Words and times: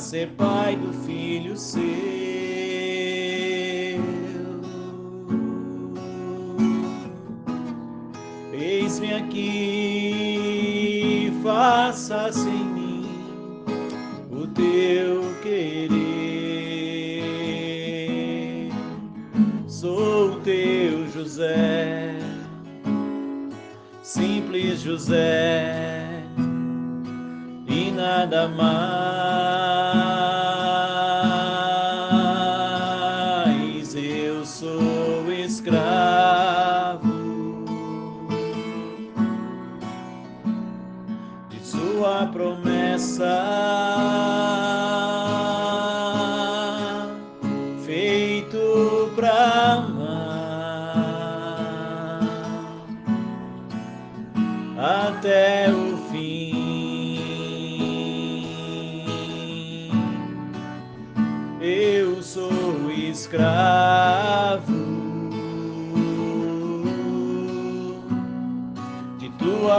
ser 0.00 0.28
pai 0.30 0.74
do 0.76 0.92
filho 1.04 1.56
seu. 1.56 1.80
Eis-me 8.52 9.12
aqui, 9.14 10.50
faça-se 11.42 12.48
em 12.48 12.64
mim 12.64 13.06
o 14.30 14.46
teu 14.48 15.20
querer. 15.42 15.90
Sou 19.66 20.32
o 20.32 20.40
teu 20.40 21.06
José, 21.12 22.16
simples 24.02 24.80
José, 24.80 26.24
e 27.68 27.90
nada 27.90 28.48
mais. 28.48 29.19
Sou 34.44 35.30
escravo 35.32 36.39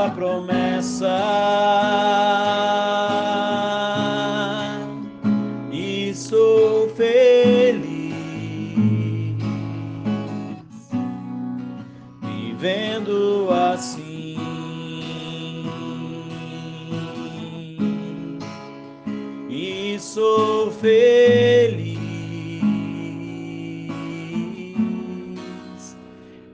promessa 0.10 1.08
e 5.72 6.14
sou 6.14 6.90
feliz 6.90 7.92
vivendo 12.22 13.50
assim. 13.52 14.38
E 19.50 19.98
sou 20.00 20.72
feliz 20.72 22.00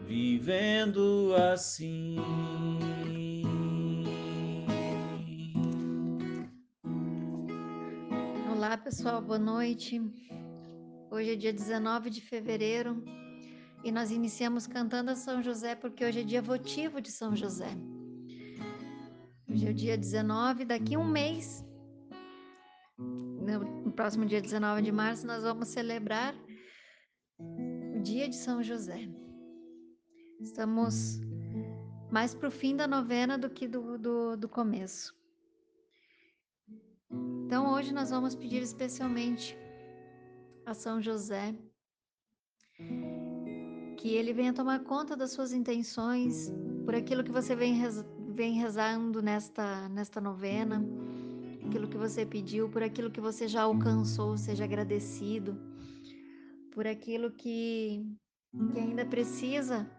vivendo 0.07 1.33
assim. 1.51 2.76
Pessoal, 8.87 9.21
boa 9.21 9.37
noite. 9.37 10.01
Hoje 11.11 11.33
é 11.33 11.35
dia 11.35 11.51
19 11.51 12.09
de 12.09 12.21
fevereiro 12.21 13.03
e 13.83 13.91
nós 13.91 14.11
iniciamos 14.11 14.65
cantando 14.65 15.11
a 15.11 15.15
São 15.17 15.43
José 15.43 15.75
porque 15.75 16.05
hoje 16.05 16.21
é 16.21 16.23
dia 16.23 16.41
votivo 16.41 17.01
de 17.01 17.11
São 17.11 17.35
José. 17.35 17.67
Hoje 19.49 19.67
é 19.67 19.71
o 19.71 19.73
dia 19.73 19.97
19, 19.97 20.63
daqui 20.63 20.95
um 20.95 21.03
mês, 21.03 21.65
no 22.97 23.91
próximo 23.91 24.25
dia 24.25 24.41
19 24.41 24.81
de 24.81 24.91
março, 24.93 25.27
nós 25.27 25.43
vamos 25.43 25.67
celebrar 25.67 26.33
o 27.93 27.99
dia 28.01 28.29
de 28.29 28.37
São 28.37 28.63
José. 28.63 29.09
Estamos 30.39 31.19
mais 32.09 32.33
para 32.33 32.47
o 32.47 32.51
fim 32.51 32.73
da 32.73 32.87
novena 32.87 33.37
do 33.37 33.49
que 33.49 33.67
do, 33.67 33.97
do, 33.97 34.37
do 34.37 34.47
começo. 34.47 35.16
Então, 37.47 37.73
hoje 37.73 37.93
nós 37.93 38.09
vamos 38.09 38.35
pedir 38.35 38.61
especialmente 38.61 39.57
a 40.65 40.73
São 40.73 41.01
José 41.01 41.55
que 43.97 44.09
ele 44.09 44.33
venha 44.33 44.51
tomar 44.51 44.83
conta 44.83 45.15
das 45.15 45.31
suas 45.31 45.53
intenções, 45.53 46.51
por 46.83 46.93
aquilo 46.93 47.23
que 47.23 47.31
você 47.31 47.55
vem, 47.55 47.75
rez- 47.75 48.05
vem 48.35 48.55
rezando 48.55 49.21
nesta, 49.21 49.87
nesta 49.87 50.19
novena, 50.19 50.83
aquilo 51.65 51.87
que 51.87 51.95
você 51.95 52.25
pediu, 52.25 52.67
por 52.67 52.83
aquilo 52.83 53.09
que 53.09 53.21
você 53.21 53.47
já 53.47 53.61
alcançou, 53.61 54.37
seja 54.37 54.65
agradecido, 54.65 55.57
por 56.73 56.85
aquilo 56.85 57.31
que, 57.31 58.05
que 58.73 58.77
ainda 58.77 59.05
precisa 59.05 59.89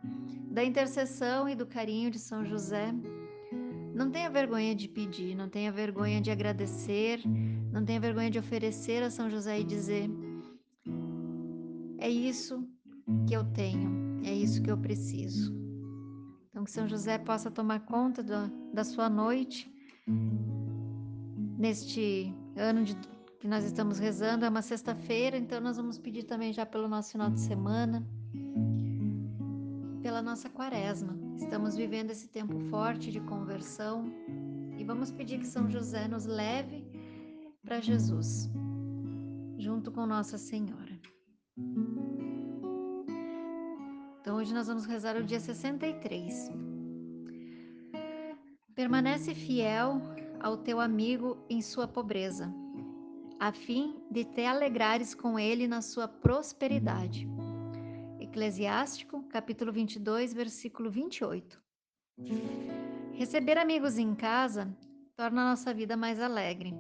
da 0.51 0.63
intercessão 0.63 1.49
e 1.49 1.55
do 1.55 1.67
carinho 1.67 2.11
de 2.11 2.19
São 2.19 2.45
José. 2.45 2.93
Não 3.99 4.13
tenha 4.13 4.31
vergonha 4.31 4.77
de 4.77 4.87
pedir, 4.87 5.35
não 5.35 5.49
tenha 5.49 5.73
vergonha 5.73 6.21
de 6.21 6.31
agradecer, 6.31 7.21
não 7.73 7.85
tenha 7.85 7.99
vergonha 7.99 8.31
de 8.31 8.39
oferecer 8.39 9.03
a 9.03 9.11
São 9.11 9.29
José 9.29 9.59
e 9.59 9.65
dizer: 9.65 10.09
é 11.99 12.09
isso 12.09 12.65
que 13.27 13.35
eu 13.35 13.43
tenho, 13.43 14.21
é 14.25 14.33
isso 14.33 14.63
que 14.63 14.71
eu 14.71 14.79
preciso. 14.79 15.53
Então, 16.49 16.63
que 16.63 16.71
São 16.71 16.87
José 16.87 17.19
possa 17.19 17.51
tomar 17.51 17.81
conta 17.81 18.23
da, 18.23 18.49
da 18.73 18.85
sua 18.85 19.11
noite 19.11 19.69
neste 21.59 22.33
ano 22.57 22.85
de, 22.85 22.97
que 23.41 23.49
nós 23.49 23.65
estamos 23.65 23.99
rezando. 23.99 24.45
É 24.45 24.49
uma 24.49 24.63
sexta-feira, 24.63 25.37
então 25.37 25.61
nós 25.61 25.77
vamos 25.77 25.99
pedir 25.99 26.23
também 26.23 26.53
já 26.53 26.65
pelo 26.65 26.87
nosso 26.87 27.11
final 27.11 27.31
de 27.31 27.41
semana, 27.41 28.07
pela 30.19 30.31
nossa 30.31 30.49
quaresma. 30.49 31.17
Estamos 31.37 31.77
vivendo 31.77 32.11
esse 32.11 32.27
tempo 32.27 32.59
forte 32.71 33.13
de 33.13 33.21
conversão 33.21 34.13
e 34.77 34.83
vamos 34.83 35.13
pedir 35.13 35.39
que 35.39 35.47
São 35.47 35.71
José 35.71 36.09
nos 36.09 36.27
leve 36.27 36.85
para 37.63 37.81
Jesus, 37.81 38.51
junto 39.57 39.93
com 39.93 40.07
Nossa 40.07 40.37
Senhora. 40.37 40.99
Então 44.21 44.39
hoje 44.39 44.53
nós 44.53 44.67
vamos 44.67 44.87
rezar 44.87 45.17
o 45.17 45.23
dia 45.23 45.39
63. 45.39 46.51
Permanece 48.75 49.37
fiel 49.37 50.03
ao 50.41 50.57
teu 50.57 50.81
amigo 50.81 51.39
em 51.49 51.63
sua 51.63 51.87
pobreza, 51.87 52.53
a 53.39 53.53
fim 53.53 54.03
de 54.11 54.25
te 54.25 54.45
alegrares 54.45 55.15
com 55.15 55.39
ele 55.39 55.69
na 55.69 55.81
sua 55.81 56.09
prosperidade. 56.09 57.38
Eclesiástico, 58.29 59.23
capítulo 59.31 59.73
22, 59.73 60.35
versículo 60.35 60.91
28. 60.91 61.59
Receber 63.15 63.57
amigos 63.57 63.97
em 63.97 64.15
casa 64.15 64.69
torna 65.17 65.41
a 65.41 65.51
nossa 65.51 65.73
vida 65.73 65.97
mais 65.97 66.21
alegre. 66.21 66.75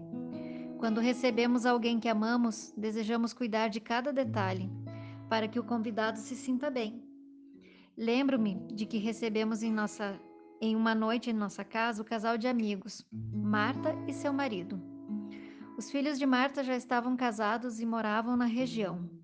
Quando 0.78 1.00
recebemos 1.00 1.64
alguém 1.64 1.98
que 1.98 2.08
amamos, 2.08 2.72
desejamos 2.76 3.32
cuidar 3.32 3.68
de 3.68 3.80
cada 3.80 4.12
detalhe, 4.12 4.70
para 5.30 5.48
que 5.48 5.58
o 5.58 5.64
convidado 5.64 6.18
se 6.18 6.36
sinta 6.36 6.70
bem. 6.70 7.02
Lembro-me 7.96 8.54
de 8.74 8.84
que 8.84 8.98
recebemos 8.98 9.62
em, 9.62 9.72
nossa, 9.72 10.20
em 10.60 10.76
uma 10.76 10.94
noite 10.94 11.30
em 11.30 11.32
nossa 11.32 11.64
casa 11.64 12.02
o 12.02 12.04
casal 12.04 12.36
de 12.36 12.46
amigos, 12.46 13.06
Marta 13.10 13.94
e 14.06 14.12
seu 14.12 14.34
marido. 14.34 14.78
Os 15.78 15.90
filhos 15.90 16.18
de 16.18 16.26
Marta 16.26 16.62
já 16.62 16.76
estavam 16.76 17.16
casados 17.16 17.80
e 17.80 17.86
moravam 17.86 18.36
na 18.36 18.44
região. 18.44 19.17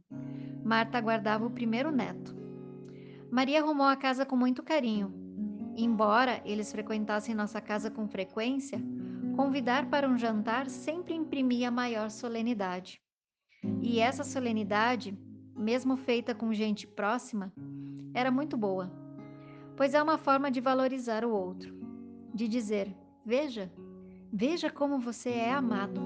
Marta 0.65 0.97
aguardava 0.97 1.45
o 1.45 1.51
primeiro 1.51 1.93
neto. 1.93 2.35
Maria 3.31 3.61
arrumou 3.61 3.87
a 3.87 3.97
casa 3.97 4.25
com 4.25 4.35
muito 4.35 4.63
carinho. 4.63 5.13
Embora 5.77 6.41
eles 6.45 6.73
frequentassem 6.73 7.35
nossa 7.35 7.61
casa 7.61 7.91
com 7.91 8.09
frequência, 8.09 8.81
convidar 9.37 9.91
para 9.91 10.09
um 10.09 10.17
jantar 10.17 10.71
sempre 10.71 11.15
imprimia 11.15 11.71
maior 11.71 12.11
solenidade. 12.11 13.03
E 13.83 14.01
essa 14.01 14.25
solenidade, 14.25 15.19
mesmo 15.55 15.97
feita 15.97 16.35
com 16.35 16.55
gente 16.55 16.87
próxima, 16.87 17.53
era 18.15 18.31
muito 18.31 18.57
boa, 18.57 18.91
pois 19.77 19.93
é 19.93 20.03
uma 20.03 20.17
forma 20.17 20.51
de 20.51 20.61
valorizar 20.61 21.25
o 21.25 21.31
outro, 21.31 21.77
de 22.33 22.49
dizer: 22.49 22.95
veja, 23.27 23.71
veja 24.33 24.71
como 24.71 24.99
você 24.99 25.31
é 25.31 25.53
amado. 25.53 26.01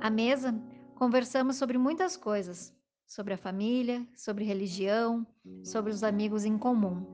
À 0.00 0.10
mesa, 0.10 0.54
conversamos 0.94 1.56
sobre 1.56 1.78
muitas 1.78 2.16
coisas, 2.16 2.75
sobre 3.06 3.34
a 3.34 3.38
família, 3.38 4.06
sobre 4.14 4.44
religião, 4.44 5.26
sobre 5.62 5.92
os 5.92 6.02
amigos 6.02 6.44
em 6.44 6.58
comum. 6.58 7.06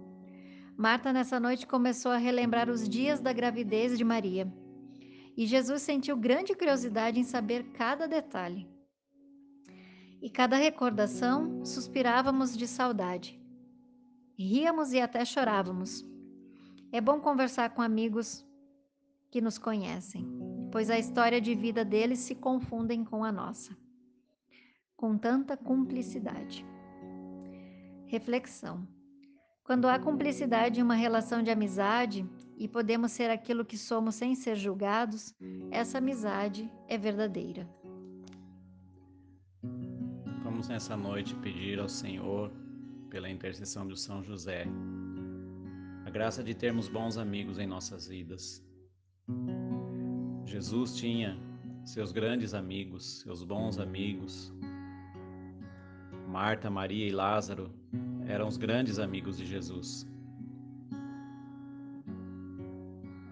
Marta, 0.77 1.12
nessa 1.12 1.39
noite, 1.39 1.67
começou 1.67 2.11
a 2.11 2.17
relembrar 2.17 2.71
os 2.71 2.89
dias 2.89 3.21
da 3.21 3.33
gravidez 3.33 3.99
de 3.99 4.05
Maria. 4.05 4.50
E 5.37 5.47
Jesus 5.47 5.83
sentiu 5.83 6.17
grande 6.17 6.55
curiosidade 6.55 7.21
em 7.21 7.25
saber 7.25 7.65
cada 7.73 8.09
detalhe. 8.09 8.69
E 10.21 10.31
cada 10.31 10.56
recordação 10.56 11.65
suspirávamos 11.65 12.56
de 12.56 12.67
saudade. 12.67 13.41
Ríamos 14.38 14.93
e 14.93 15.00
até 15.00 15.25
chorávamos. 15.25 16.05
É 16.91 17.00
bom 17.00 17.21
conversar 17.21 17.71
com 17.71 17.83
amigos 17.83 18.47
que 19.31 19.41
nos 19.41 19.59
conhecem, 19.59 20.27
pois 20.71 20.91
a 20.91 20.99
história 20.99 21.41
de 21.41 21.55
vida 21.55 21.85
deles 21.85 22.19
se 22.21 22.35
confundem 22.35 23.05
com 23.05 23.25
a 23.25 23.33
nossa. 23.33 23.77
Com 25.02 25.19
tanta 25.19 25.56
cumplicidade. 25.56 26.64
Reflexão. 28.06 28.87
Quando 29.64 29.88
há 29.88 29.99
cumplicidade 29.99 30.78
em 30.78 30.82
uma 30.84 30.94
relação 30.94 31.43
de 31.43 31.50
amizade 31.50 32.25
e 32.56 32.69
podemos 32.69 33.10
ser 33.10 33.28
aquilo 33.28 33.64
que 33.64 33.76
somos 33.76 34.14
sem 34.14 34.37
ser 34.37 34.54
julgados, 34.54 35.34
essa 35.72 35.99
amizade 35.99 36.70
é 36.87 36.96
verdadeira. 36.96 37.69
Vamos 40.44 40.69
nessa 40.69 40.96
noite 40.96 41.34
pedir 41.34 41.81
ao 41.81 41.88
Senhor, 41.88 42.52
pela 43.10 43.28
intercessão 43.28 43.88
de 43.88 43.99
São 43.99 44.22
José, 44.22 44.66
a 46.06 46.10
graça 46.10 46.44
de 46.44 46.54
termos 46.54 46.88
bons 46.88 47.19
amigos 47.19 47.58
em 47.58 47.66
nossas 47.66 48.06
vidas. 48.06 48.64
Jesus 50.46 50.94
tinha 50.94 51.37
seus 51.84 52.12
grandes 52.12 52.54
amigos, 52.54 53.19
seus 53.22 53.43
bons 53.43 53.81
amigos. 53.81 54.54
Marta, 56.32 56.70
Maria 56.70 57.06
e 57.06 57.11
Lázaro 57.11 57.70
eram 58.26 58.49
os 58.49 58.56
grandes 58.56 58.99
amigos 58.99 59.37
de 59.37 59.44
Jesus. 59.44 60.11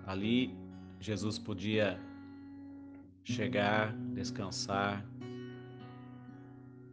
Ali, 0.06 0.54
Jesus 1.00 1.38
podia 1.38 1.98
chegar, 3.24 3.96
descansar. 4.12 5.02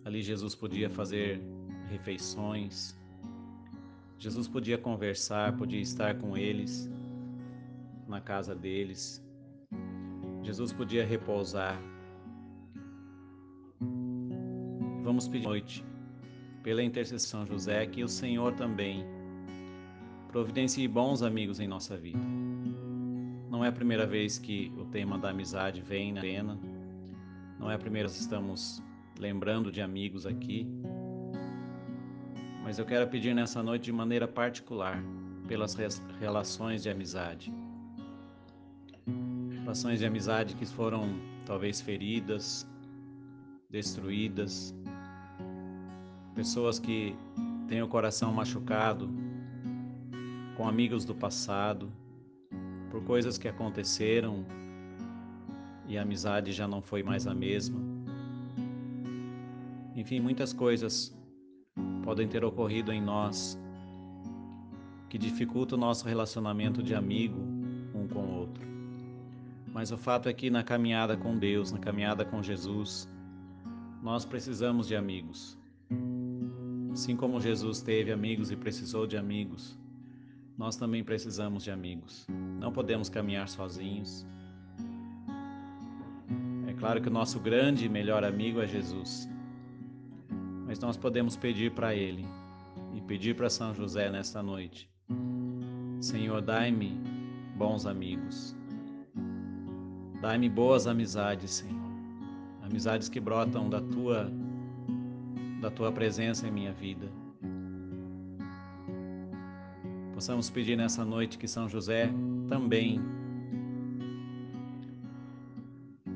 Ali, 0.06 0.22
Jesus 0.22 0.56
podia 0.56 0.90
fazer 0.90 1.42
refeições. 1.90 2.98
Jesus 4.18 4.48
podia 4.48 4.78
conversar, 4.78 5.58
podia 5.58 5.82
estar 5.82 6.16
com 6.16 6.38
eles, 6.38 6.90
na 8.08 8.22
casa 8.22 8.56
deles. 8.56 9.22
Jesus 10.42 10.72
podia 10.72 11.06
repousar. 11.06 11.78
Vamos 15.04 15.28
pedir 15.28 15.44
noite 15.44 15.97
pela 16.68 16.84
intercessão 16.84 17.46
José, 17.46 17.86
que 17.86 18.04
o 18.04 18.10
Senhor 18.10 18.54
também 18.56 19.06
providencie 20.28 20.86
bons 20.86 21.24
amigos 21.24 21.62
em 21.62 21.68
nossa 21.68 21.96
vida. 21.96 22.20
Não 23.50 23.64
é 23.64 23.70
a 23.70 23.72
primeira 23.72 24.06
vez 24.06 24.38
que 24.38 24.70
o 24.78 24.84
tema 24.84 25.18
da 25.18 25.30
amizade 25.30 25.80
vem 25.80 26.12
na 26.12 26.20
arena, 26.20 26.60
não 27.58 27.72
é 27.72 27.76
a 27.76 27.80
primeira 27.80 28.10
vez 28.10 28.18
que 28.18 28.24
estamos 28.24 28.84
lembrando 29.18 29.72
de 29.72 29.82
amigos 29.82 30.26
aqui, 30.26 30.68
mas 32.66 32.78
eu 32.78 32.86
quero 32.86 33.08
pedir 33.08 33.34
nessa 33.34 33.64
noite 33.64 33.86
de 33.86 33.94
maneira 33.94 34.28
particular 34.28 35.02
pelas 35.48 35.74
relações 36.20 36.84
de 36.84 36.90
amizade. 36.90 37.50
Relações 39.62 40.00
de 40.00 40.06
amizade 40.06 40.54
que 40.54 40.66
foram 40.66 41.18
talvez 41.46 41.80
feridas, 41.80 42.68
destruídas, 43.70 44.76
pessoas 46.38 46.78
que 46.78 47.16
têm 47.68 47.82
o 47.82 47.88
coração 47.88 48.32
machucado 48.32 49.10
com 50.56 50.68
amigos 50.68 51.04
do 51.04 51.16
passado, 51.16 51.92
por 52.92 53.04
coisas 53.04 53.40
que 53.40 53.48
aconteceram 53.48 54.46
e 55.88 55.98
a 55.98 56.04
amizade 56.04 56.52
já 56.52 56.68
não 56.68 56.80
foi 56.80 57.02
mais 57.02 57.26
a 57.26 57.34
mesma. 57.34 57.82
Enfim, 59.96 60.20
muitas 60.20 60.54
coisas 60.54 61.12
podem 62.04 62.28
ter 62.28 62.46
ocorrido 62.46 62.94
em 62.94 63.02
nós 63.02 63.60
que 65.10 65.18
dificultam 65.18 65.76
o 65.76 65.82
nosso 65.82 66.08
relacionamento 66.08 66.84
de 66.84 66.94
amigo 66.94 67.40
um 67.96 68.08
com 68.08 68.20
o 68.20 68.36
outro. 68.42 68.64
Mas 69.74 69.92
o 69.92 69.98
fato 69.98 70.30
é 70.30 70.34
que 70.34 70.52
na 70.52 70.64
caminhada 70.64 71.18
com 71.18 71.36
Deus, 71.36 71.72
na 71.72 71.80
caminhada 71.80 72.24
com 72.24 72.44
Jesus, 72.44 73.10
nós 74.04 74.24
precisamos 74.24 74.88
de 74.88 74.96
amigos. 74.96 75.57
Assim 76.98 77.16
como 77.16 77.40
Jesus 77.40 77.80
teve 77.80 78.12
amigos 78.12 78.50
e 78.50 78.56
precisou 78.56 79.06
de 79.06 79.18
amigos, 79.18 79.78
nós 80.58 80.76
também 80.76 81.04
precisamos 81.04 81.64
de 81.64 81.70
amigos. 81.70 82.26
Não 82.60 82.72
podemos 82.72 83.08
caminhar 83.08 83.48
sozinhos. 83.48 84.26
É 86.66 86.74
claro 86.74 87.00
que 87.00 87.08
o 87.08 87.12
nosso 87.12 87.40
grande 87.40 87.86
e 87.86 87.88
melhor 87.88 88.24
amigo 88.24 88.60
é 88.62 88.66
Jesus. 88.66 89.30
Mas 90.66 90.80
nós 90.80 90.98
podemos 90.98 91.38
pedir 91.38 91.72
para 91.72 91.94
Ele 91.94 92.26
e 92.96 93.02
pedir 93.02 93.36
para 93.36 93.48
São 93.48 93.76
José 93.76 94.10
nesta 94.10 94.42
noite: 94.42 94.90
Senhor, 96.02 96.42
dai-me 96.42 97.00
bons 97.56 97.86
amigos. 97.86 98.56
Dai-me 100.20 100.50
boas 100.50 100.88
amizades, 100.88 101.52
Senhor. 101.52 101.92
Amizades 102.64 103.08
que 103.08 103.20
brotam 103.20 103.70
da 103.70 103.80
tua 103.80 104.32
da 105.68 105.72
tua 105.72 105.92
presença 105.92 106.48
em 106.48 106.52
minha 106.52 106.72
vida. 106.72 107.12
Possamos 110.14 110.50
pedir 110.50 110.78
nessa 110.78 111.04
noite 111.04 111.38
que 111.38 111.46
São 111.46 111.68
José 111.68 112.10
também, 112.48 113.02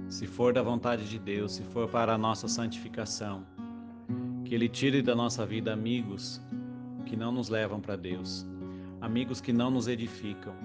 se 0.07 0.25
for 0.25 0.53
da 0.53 0.63
vontade 0.63 1.09
de 1.09 1.19
Deus, 1.19 1.51
se 1.55 1.63
for 1.63 1.89
para 1.89 2.13
a 2.13 2.17
nossa 2.17 2.47
santificação, 2.47 3.45
que 4.45 4.55
Ele 4.55 4.69
tire 4.69 5.01
da 5.01 5.13
nossa 5.13 5.45
vida 5.45 5.73
amigos 5.73 6.41
que 7.05 7.17
não 7.17 7.33
nos 7.33 7.49
levam 7.49 7.81
para 7.81 7.97
Deus, 7.97 8.47
amigos 9.01 9.41
que 9.41 9.51
não 9.51 9.69
nos 9.69 9.89
edificam, 9.89 10.55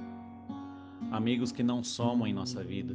amigos 1.10 1.50
que 1.50 1.64
não 1.64 1.82
somam 1.82 2.24
em 2.24 2.32
nossa 2.32 2.62
vida. 2.62 2.94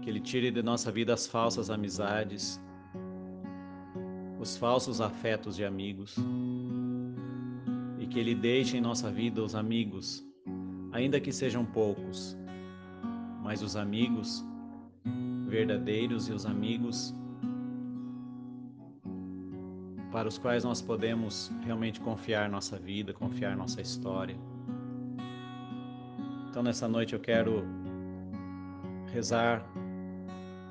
Que 0.00 0.08
Ele 0.08 0.20
tire 0.20 0.50
de 0.50 0.62
nossa 0.62 0.90
vida 0.90 1.12
as 1.12 1.26
falsas 1.26 1.68
amizades, 1.68 2.58
os 4.42 4.56
falsos 4.56 5.00
afetos 5.00 5.54
de 5.54 5.64
amigos 5.64 6.16
e 8.00 8.06
que 8.08 8.18
Ele 8.18 8.34
deixe 8.34 8.76
em 8.76 8.80
nossa 8.80 9.08
vida 9.08 9.40
os 9.40 9.54
amigos, 9.54 10.26
ainda 10.90 11.20
que 11.20 11.32
sejam 11.32 11.64
poucos, 11.64 12.36
mas 13.40 13.62
os 13.62 13.76
amigos 13.76 14.44
verdadeiros 15.46 16.28
e 16.28 16.32
os 16.32 16.44
amigos 16.44 17.14
para 20.10 20.28
os 20.28 20.38
quais 20.38 20.64
nós 20.64 20.82
podemos 20.82 21.52
realmente 21.64 22.00
confiar 22.00 22.50
nossa 22.50 22.76
vida, 22.76 23.14
confiar 23.14 23.56
nossa 23.56 23.80
história. 23.80 24.36
Então, 26.50 26.64
nessa 26.64 26.88
noite 26.88 27.12
eu 27.14 27.20
quero 27.20 27.64
rezar 29.12 29.64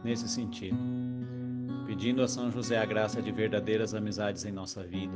nesse 0.04 0.28
sentido 0.28 0.91
pedindo 1.92 2.24
a 2.24 2.28
São 2.28 2.50
José 2.50 2.78
a 2.78 2.86
graça 2.86 3.22
de 3.22 3.34
verdadeiras 3.34 3.94
amizades 3.94 4.46
em 4.46 4.52
nossa 4.54 4.82
vida, 4.82 5.12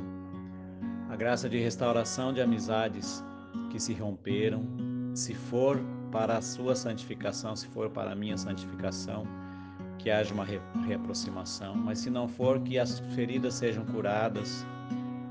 a 1.10 1.16
graça 1.16 1.48
de 1.48 1.58
restauração 1.58 2.34
de 2.34 2.42
amizades 2.42 3.24
que 3.72 3.80
se 3.80 3.94
romperam, 3.94 4.62
se 5.14 5.34
for 5.34 5.80
para 6.12 6.36
a 6.36 6.42
sua 6.42 6.76
santificação, 6.76 7.56
se 7.56 7.66
for 7.70 7.90
para 7.90 8.12
a 8.12 8.16
minha 8.16 8.36
santificação, 8.36 9.26
que 9.98 10.12
haja 10.12 10.34
uma 10.34 10.44
reaproximação, 10.86 11.78
mas 11.78 12.00
se 12.00 12.10
não 12.10 12.28
for, 12.28 12.60
que 12.60 12.78
as 12.78 13.00
feridas 13.16 13.54
sejam 13.54 13.86
curadas 13.86 14.66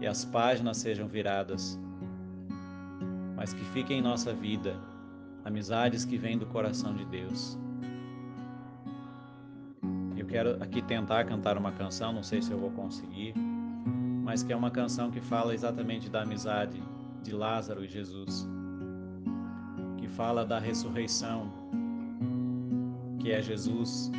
e 0.00 0.06
as 0.06 0.24
páginas 0.24 0.78
sejam 0.78 1.06
viradas, 1.06 1.78
mas 3.36 3.52
que 3.52 3.64
fiquem 3.66 3.98
em 3.98 4.02
nossa 4.02 4.32
vida 4.32 4.74
amizades 5.44 6.06
que 6.06 6.16
vêm 6.16 6.38
do 6.38 6.46
coração 6.46 6.94
de 6.94 7.04
Deus 7.04 7.58
quero 10.34 10.60
aqui 10.60 10.82
tentar 10.82 11.22
cantar 11.26 11.56
uma 11.56 11.70
canção, 11.70 12.12
não 12.12 12.24
sei 12.24 12.42
se 12.42 12.50
eu 12.50 12.58
vou 12.58 12.72
conseguir, 12.72 13.32
mas 14.24 14.42
que 14.42 14.52
é 14.52 14.56
uma 14.56 14.68
canção 14.68 15.08
que 15.08 15.20
fala 15.20 15.54
exatamente 15.54 16.10
da 16.10 16.22
amizade 16.22 16.82
de 17.22 17.30
Lázaro 17.30 17.84
e 17.84 17.88
Jesus, 17.88 18.44
que 19.96 20.08
fala 20.08 20.44
da 20.44 20.58
ressurreição, 20.58 21.52
que 23.20 23.30
é 23.30 23.40
Jesus, 23.40 24.10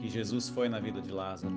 que 0.00 0.08
Jesus 0.08 0.48
foi 0.48 0.68
na 0.68 0.78
vida 0.78 1.02
de 1.02 1.10
Lázaro. 1.10 1.56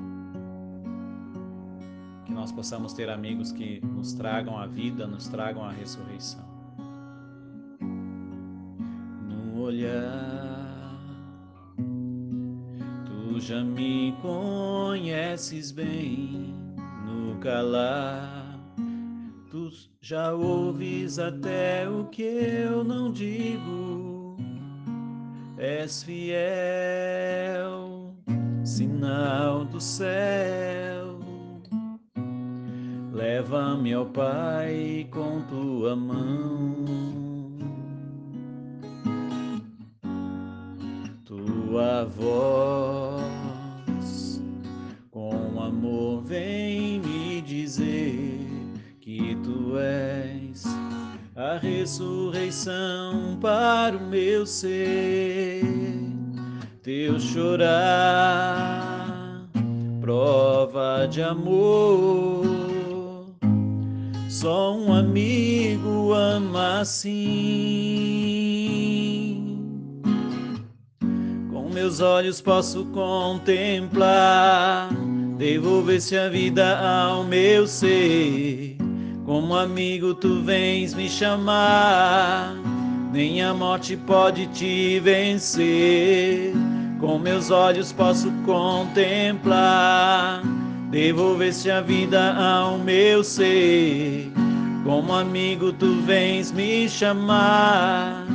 Que 2.26 2.34
nós 2.34 2.52
possamos 2.52 2.92
ter 2.92 3.08
amigos 3.08 3.52
que 3.52 3.86
nos 3.86 4.14
tragam 4.14 4.58
a 4.58 4.66
vida, 4.66 5.06
nos 5.06 5.28
tragam 5.28 5.64
a 5.64 5.72
ressurreição. 5.72 6.44
No 9.30 9.62
olhar 9.62 10.25
já 13.46 13.64
me 13.64 14.12
conheces 14.24 15.72
bem 15.72 16.52
no 17.06 17.38
calar. 17.38 18.60
Tu 19.52 19.70
já 20.02 20.34
ouves 20.34 21.20
até 21.20 21.88
o 21.88 22.06
que 22.06 22.24
eu 22.24 22.84
não 22.84 23.12
digo. 23.12 24.36
És 25.60 26.02
fiel 26.02 26.26
sinal 28.64 29.64
do 29.66 29.80
céu. 29.80 31.20
Leva-me 33.14 33.94
ao 33.94 34.08
Pai 34.08 35.08
com 35.12 35.44
tua 35.44 35.96
mão. 35.96 36.84
Tua 41.24 42.06
voz 42.06 43.15
amor 45.86 46.24
vem 46.24 47.00
me 47.00 47.42
dizer 47.42 48.40
que 49.00 49.38
tu 49.44 49.78
és 49.78 50.64
a 51.36 51.58
ressurreição 51.58 53.38
para 53.40 53.96
o 53.96 54.08
meu 54.08 54.48
ser. 54.48 55.62
Teu 56.82 57.20
chorar, 57.20 59.08
prova 60.02 61.08
de 61.08 61.22
amor. 61.22 62.46
Só 64.30 64.76
um 64.76 64.92
amigo 64.94 66.14
ama 66.14 66.80
assim. 66.82 67.16
Com 71.52 71.70
meus 71.70 72.00
olhos 72.00 72.42
posso 72.42 72.86
contemplar, 72.86 74.90
devolver-se 75.38 76.18
a 76.18 76.30
vida 76.30 76.80
ao 76.80 77.24
meu 77.24 77.68
ser 77.68 78.76
como 79.26 79.56
amigo 79.56 80.14
tu 80.14 80.42
vens 80.44 80.94
me 80.94 81.10
chamar, 81.10 82.56
nem 83.12 83.42
a 83.42 83.56
morte 83.56 83.98
pode 83.98 84.46
te 84.48 85.00
vencer. 85.00 86.54
Com 87.00 87.18
meus 87.18 87.50
olhos 87.50 87.92
posso 87.92 88.32
contemplar, 88.46 90.44
devolver-se 90.92 91.72
a 91.72 91.82
vida 91.82 92.36
ao 92.36 92.78
meu 92.78 93.24
ser. 93.24 94.32
Como 94.84 95.12
amigo 95.12 95.74
tu 95.74 96.02
vens 96.02 96.52
me 96.52 96.88
chamar, 96.88 98.28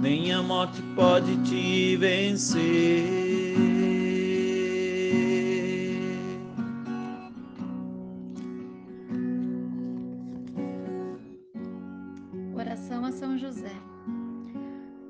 nem 0.00 0.32
a 0.32 0.42
morte 0.42 0.80
pode 0.96 1.36
te 1.42 1.94
vencer. 1.96 3.67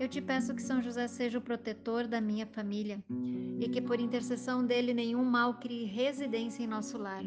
eu 0.00 0.08
te 0.08 0.20
peço 0.20 0.54
que 0.54 0.62
São 0.62 0.82
José 0.82 1.06
seja 1.06 1.38
o 1.38 1.42
protetor 1.42 2.06
da 2.06 2.20
minha 2.20 2.46
família 2.46 3.02
e 3.60 3.68
que 3.68 3.80
por 3.80 4.00
intercessão 4.00 4.64
dele 4.64 4.92
nenhum 4.92 5.24
mal 5.24 5.54
crie 5.54 5.84
residência 5.84 6.62
em 6.62 6.66
nosso 6.66 6.98
lar. 6.98 7.24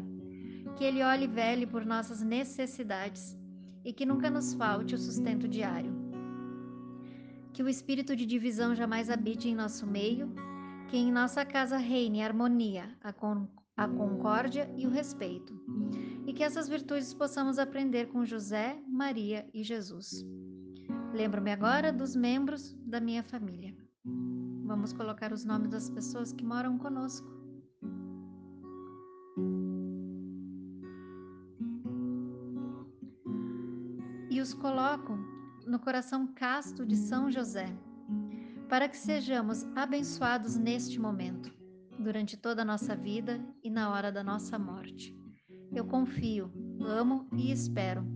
Que 0.76 0.84
ele 0.84 1.02
olhe 1.02 1.26
velho 1.26 1.66
por 1.66 1.86
nossas 1.86 2.22
necessidades 2.22 3.36
e 3.84 3.92
que 3.92 4.04
nunca 4.04 4.28
nos 4.28 4.52
falte 4.52 4.94
o 4.94 4.98
sustento 4.98 5.48
diário. 5.48 5.92
Que 7.52 7.62
o 7.62 7.68
espírito 7.68 8.14
de 8.14 8.26
divisão 8.26 8.74
jamais 8.74 9.08
habite 9.08 9.48
em 9.48 9.54
nosso 9.54 9.86
meio, 9.86 10.30
que 10.88 10.96
em 10.96 11.10
nossa 11.10 11.44
casa 11.44 11.78
reine 11.78 12.20
a 12.20 12.26
harmonia, 12.26 12.94
a, 13.00 13.12
con 13.12 13.48
a 13.76 13.88
concórdia 13.88 14.70
e 14.76 14.86
o 14.86 14.90
respeito, 14.90 15.58
e 16.26 16.32
que 16.32 16.42
essas 16.42 16.68
virtudes 16.68 17.12
possamos 17.14 17.58
aprender 17.58 18.08
com 18.08 18.24
José, 18.24 18.78
Maria 18.88 19.46
e 19.52 19.62
Jesus. 19.62 20.24
Lembro-me 21.16 21.50
agora 21.50 21.90
dos 21.90 22.14
membros 22.14 22.76
da 22.84 23.00
minha 23.00 23.22
família. 23.22 23.74
Vamos 24.66 24.92
colocar 24.92 25.32
os 25.32 25.46
nomes 25.46 25.70
das 25.70 25.88
pessoas 25.88 26.30
que 26.30 26.44
moram 26.44 26.76
conosco. 26.76 27.26
E 34.30 34.38
os 34.42 34.52
coloco 34.52 35.16
no 35.66 35.78
coração 35.78 36.26
casto 36.26 36.84
de 36.84 36.96
São 36.96 37.30
José, 37.30 37.74
para 38.68 38.86
que 38.86 38.98
sejamos 38.98 39.64
abençoados 39.74 40.58
neste 40.58 41.00
momento, 41.00 41.50
durante 41.98 42.36
toda 42.36 42.60
a 42.60 42.64
nossa 42.66 42.94
vida 42.94 43.42
e 43.64 43.70
na 43.70 43.90
hora 43.90 44.12
da 44.12 44.22
nossa 44.22 44.58
morte. 44.58 45.16
Eu 45.72 45.86
confio, 45.86 46.52
amo 46.78 47.26
e 47.32 47.50
espero 47.50 48.15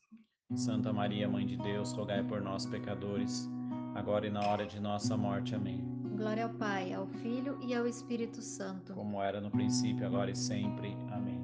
Santa 0.55 0.91
Maria, 0.91 1.27
Mãe 1.27 1.45
de 1.45 1.57
Deus, 1.57 1.93
rogai 1.93 2.23
por 2.23 2.41
nós, 2.41 2.65
pecadores, 2.65 3.49
agora 3.95 4.27
e 4.27 4.29
na 4.29 4.45
hora 4.47 4.65
de 4.65 4.79
nossa 4.79 5.15
morte. 5.15 5.55
Amém. 5.55 5.83
Glória 6.15 6.43
ao 6.43 6.49
Pai, 6.51 6.93
ao 6.93 7.07
Filho 7.07 7.57
e 7.61 7.73
ao 7.73 7.87
Espírito 7.87 8.41
Santo. 8.41 8.93
Como 8.93 9.21
era 9.21 9.41
no 9.41 9.49
princípio, 9.49 10.05
agora 10.05 10.29
e 10.29 10.35
sempre. 10.35 10.95
Amém. 11.11 11.41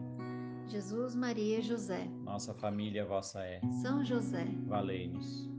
Jesus, 0.68 1.16
Maria 1.16 1.60
e 1.60 1.62
José. 1.62 2.08
Nossa 2.24 2.54
família 2.54 3.06
vossa 3.06 3.40
é. 3.40 3.62
São 3.82 4.04
José. 4.04 4.46
Valei-nos. 4.66 5.50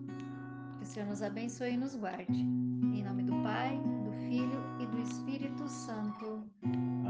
Que 0.78 0.84
o 0.84 0.86
Senhor 0.86 1.08
nos 1.08 1.22
abençoe 1.22 1.72
e 1.72 1.76
nos 1.76 1.96
guarde. 1.96 2.40
Em 2.40 3.02
nome 3.02 3.22
do 3.22 3.32
Pai, 3.42 3.80
do 4.04 4.12
Filho 4.28 4.62
e 4.78 4.86
do 4.86 5.00
Espírito 5.00 5.66
Santo. 5.66 6.44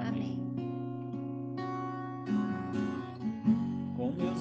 Amém. 0.06 0.36
Com 0.54 0.57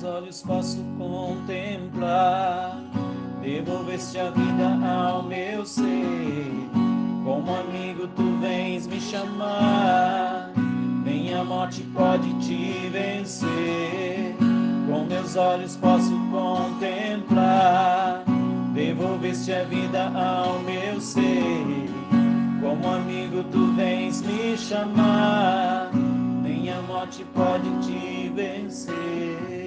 olhos 0.08 0.42
posso 0.42 0.78
contemplar, 0.98 2.82
devolveste 3.42 4.18
a 4.20 4.30
vida 4.32 4.80
ao 4.86 5.22
meu 5.24 5.66
ser. 5.66 5.86
Como 7.24 7.56
amigo 7.56 8.08
tu 8.16 8.38
vens 8.40 8.88
me 8.88 9.02
chamar, 9.02 10.52
nem 11.04 11.34
a 11.34 11.44
morte 11.44 11.82
pode 11.94 12.34
te 12.46 12.90
vencer. 12.90 14.36
Com 14.88 15.04
meus 15.04 15.36
olhos 15.36 15.76
posso 15.76 16.14
contemplar, 16.32 18.24
devolveste 18.74 19.52
a 19.52 19.64
vida 19.66 20.06
ao 20.16 20.60
meu 20.60 21.02
ser 21.02 21.98
como 22.68 22.90
amigo 22.90 23.44
tu 23.46 23.72
vens 23.74 24.22
me 24.22 24.58
chamar, 24.58 25.90
nem 26.44 26.70
a 26.70 26.82
morte 26.82 27.24
pode 27.34 27.70
te 27.86 28.30
vencer. 28.36 29.67